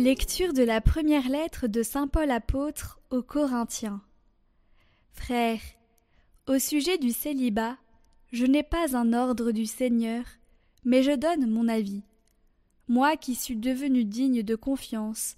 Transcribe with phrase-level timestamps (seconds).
[0.00, 4.00] Lecture de la première lettre de Saint Paul apôtre aux Corinthiens.
[5.12, 5.60] Frères,
[6.46, 7.76] au sujet du célibat,
[8.32, 10.24] je n'ai pas un ordre du Seigneur,
[10.86, 12.02] mais je donne mon avis.
[12.88, 15.36] Moi qui suis devenu digne de confiance,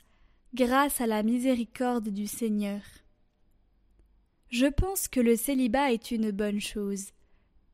[0.55, 2.83] grâce à la miséricorde du Seigneur.
[4.49, 7.07] Je pense que le célibat est une bonne chose,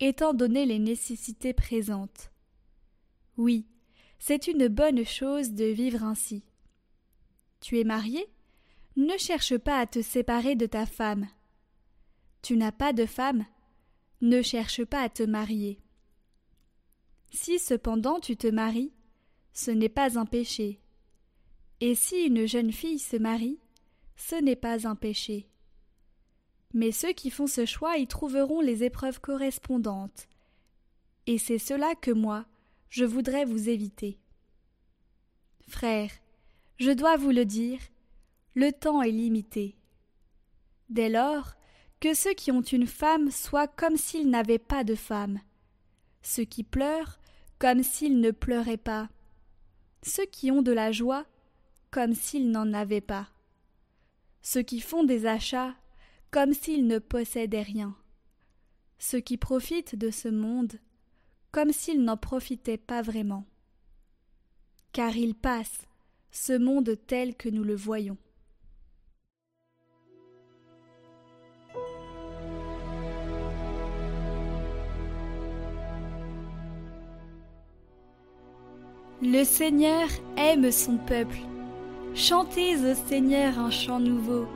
[0.00, 2.30] étant donné les nécessités présentes.
[3.36, 3.66] Oui,
[4.18, 6.44] c'est une bonne chose de vivre ainsi.
[7.60, 8.26] Tu es marié?
[8.96, 11.28] Ne cherche pas à te séparer de ta femme.
[12.42, 13.46] Tu n'as pas de femme?
[14.20, 15.80] Ne cherche pas à te marier.
[17.30, 18.92] Si cependant tu te maries,
[19.52, 20.80] ce n'est pas un péché.
[21.80, 23.60] Et si une jeune fille se marie,
[24.16, 25.48] ce n'est pas un péché.
[26.74, 30.28] Mais ceux qui font ce choix y trouveront les épreuves correspondantes.
[31.26, 32.46] Et c'est cela que moi,
[32.88, 34.18] je voudrais vous éviter.
[35.68, 36.12] Frères,
[36.78, 37.80] je dois vous le dire,
[38.54, 39.76] le temps est limité.
[40.88, 41.54] Dès lors,
[42.00, 45.40] que ceux qui ont une femme soient comme s'ils n'avaient pas de femme,
[46.22, 47.18] ceux qui pleurent
[47.58, 49.08] comme s'ils ne pleuraient pas,
[50.04, 51.26] ceux qui ont de la joie
[51.90, 53.28] comme s'ils n'en avaient pas,
[54.42, 55.74] ceux qui font des achats
[56.30, 57.96] comme s'ils ne possédaient rien,
[59.00, 60.78] ceux qui profitent de ce monde
[61.50, 63.44] comme s'ils n'en profitaient pas vraiment.
[64.92, 65.87] Car il passe,
[66.38, 68.16] ce monde tel que nous le voyons.
[79.20, 81.38] Le Seigneur aime son peuple.
[82.14, 84.46] Chantez au Seigneur un chant nouveau.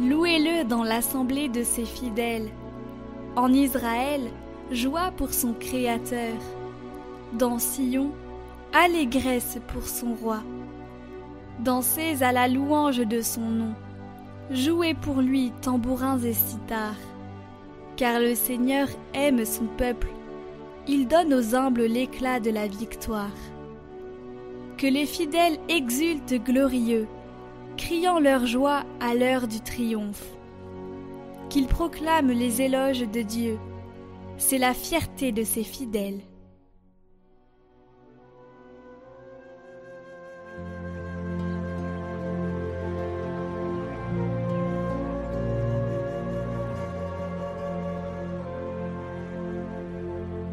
[0.00, 2.48] Louez-le dans l'assemblée de ses fidèles.
[3.34, 4.22] En Israël,
[4.70, 6.36] joie pour son Créateur.
[7.32, 8.12] Dans Sion,
[8.72, 10.44] allégresse pour son roi.
[11.60, 13.74] Dansez à la louange de son nom.
[14.50, 16.98] Jouez pour lui tambourins et cithars.
[17.96, 20.08] Car le Seigneur aime son peuple.
[20.88, 23.30] Il donne aux humbles l'éclat de la victoire.
[24.76, 27.06] Que les fidèles exultent glorieux,
[27.76, 30.26] criant leur joie à l'heure du triomphe.
[31.48, 33.58] Qu'ils proclament les éloges de Dieu.
[34.36, 36.20] C'est la fierté de ses fidèles.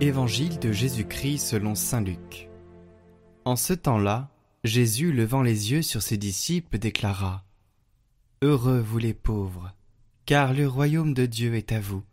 [0.03, 2.49] Évangile de Jésus-Christ selon Saint Luc.
[3.45, 4.31] En ce temps-là,
[4.63, 7.45] Jésus, levant les yeux sur ses disciples, déclara
[8.41, 9.75] Heureux vous les pauvres,
[10.25, 12.03] car le royaume de Dieu est à vous.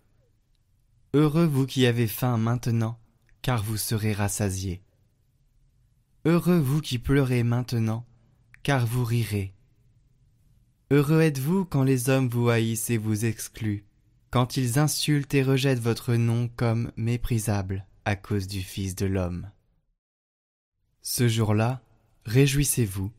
[1.14, 2.98] Heureux vous qui avez faim maintenant,
[3.40, 4.82] car vous serez rassasiés.
[6.26, 8.04] Heureux vous qui pleurez maintenant,
[8.62, 9.54] car vous rirez.
[10.90, 13.86] Heureux êtes-vous quand les hommes vous haïssent et vous excluent,
[14.30, 19.50] quand ils insultent et rejettent votre nom comme méprisable à cause du Fils de l'homme.
[21.02, 21.82] Ce jour-là,
[22.26, 23.10] réjouissez-vous,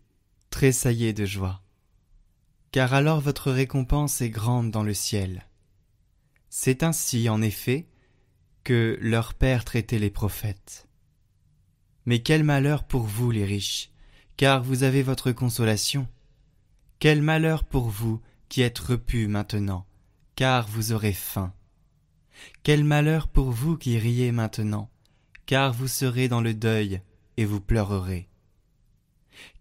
[0.49, 1.61] tressaillez de joie,
[2.71, 5.47] car alors votre récompense est grande dans le ciel.
[6.49, 7.87] C'est ainsi, en effet,
[8.63, 10.87] que leur Père traitait les prophètes.
[12.05, 13.91] Mais quel malheur pour vous les riches,
[14.37, 16.07] car vous avez votre consolation.
[16.99, 19.85] Quel malheur pour vous qui êtes repus maintenant,
[20.39, 21.53] car vous aurez faim.
[22.63, 24.89] Quel malheur pour vous qui riez maintenant,
[25.45, 27.01] car vous serez dans le deuil
[27.35, 28.29] et vous pleurerez.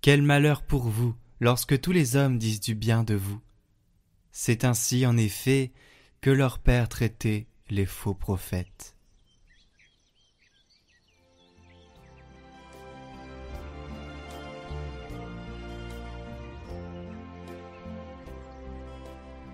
[0.02, 3.40] Quel malheur pour vous lorsque tous les hommes disent du bien de vous.
[4.30, 5.72] C'est ainsi en effet
[6.20, 8.94] que leur Père traitait les faux prophètes.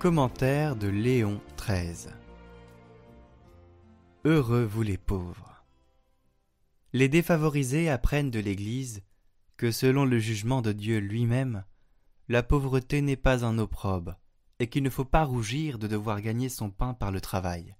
[0.04, 2.12] Commentaire de Léon XIII
[4.26, 5.64] Heureux vous les pauvres.
[6.92, 9.02] Les défavorisés apprennent de l'Église
[9.56, 11.64] que selon le jugement de Dieu lui-même,
[12.28, 14.20] la pauvreté n'est pas un opprobre,
[14.58, 17.74] et qu'il ne faut pas rougir de devoir gagner son pain par le travail.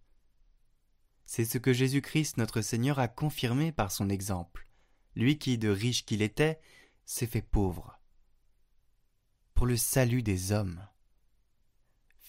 [1.27, 4.67] C'est ce que Jésus-Christ notre Seigneur a confirmé par son exemple,
[5.15, 6.59] lui qui, de riche qu'il était,
[7.05, 8.01] s'est fait pauvre.
[9.55, 10.81] Pour le salut des hommes.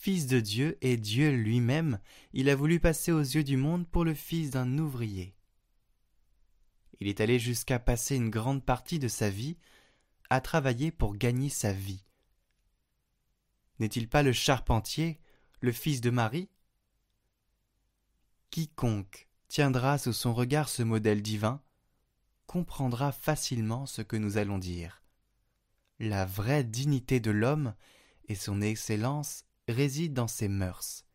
[0.06, 1.98] Fils de Dieu et Dieu lui-même,
[2.32, 5.36] il a voulu passer aux yeux du monde pour le fils d'un ouvrier.
[7.00, 9.58] Il est allé jusqu'à passer une grande partie de sa vie
[10.30, 12.06] à travailler pour gagner sa vie.
[13.80, 15.20] N'est-il pas le charpentier,
[15.60, 16.52] le fils de Marie?
[18.52, 21.64] Quiconque tiendra sous son regard ce modèle divin
[22.46, 25.02] comprendra facilement ce que nous allons dire.
[25.98, 27.74] la vraie dignité de l'homme
[28.28, 31.06] et son excellence réside dans ses mœurs,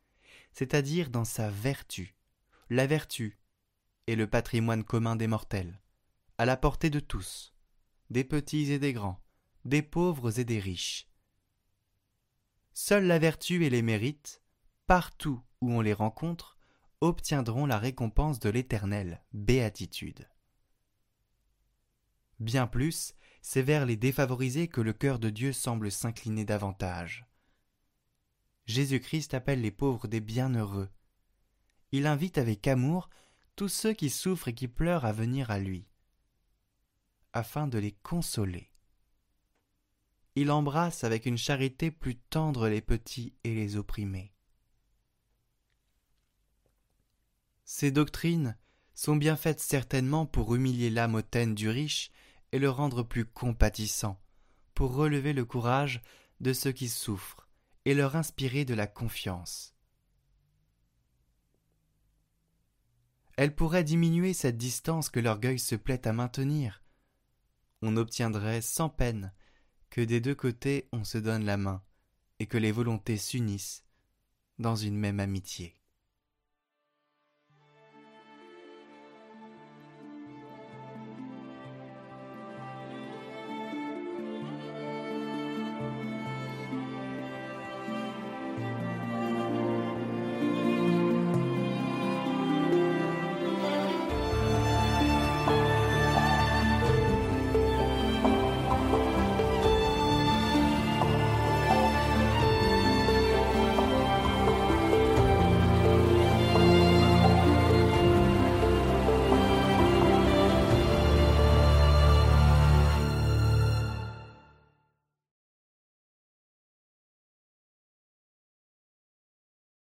[0.53, 2.17] c'est-à-dire dans sa vertu.
[2.69, 3.39] La vertu
[4.07, 5.81] est le patrimoine commun des mortels,
[6.39, 7.55] à la portée de tous,
[8.11, 9.23] des petits et des grands,
[9.65, 11.09] des pauvres et des riches.
[12.73, 14.43] Seule la vertu et les mérites,
[14.87, 16.57] partout où on les rencontre,
[17.01, 20.29] obtiendront la récompense de l'éternelle béatitude.
[22.39, 27.30] Bien plus, c'est vers les défavorisés que le cœur de Dieu semble s'incliner davantage.
[28.71, 30.89] Jésus-Christ appelle les pauvres des bienheureux.
[31.93, 33.11] Il invite avec amour
[33.57, 35.89] tous ceux qui souffrent et qui pleurent à venir à lui,
[37.33, 38.71] afin de les consoler.
[40.37, 44.33] Il embrasse avec une charité plus tendre les petits et les opprimés.
[47.65, 48.57] Ces doctrines
[48.95, 52.13] sont bien faites certainement pour humilier l'âme hautaine du riche
[52.53, 54.21] et le rendre plus compatissant,
[54.75, 56.01] pour relever le courage
[56.41, 57.50] de ceux qui souffrent
[57.85, 59.75] et leur inspirer de la confiance.
[63.37, 66.83] Elle pourrait diminuer cette distance que l'orgueil se plaît à maintenir.
[67.81, 69.33] On obtiendrait sans peine
[69.89, 71.83] que des deux côtés on se donne la main
[72.39, 73.85] et que les volontés s'unissent
[74.59, 75.80] dans une même amitié.